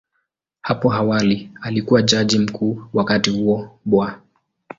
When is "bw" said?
3.85-4.05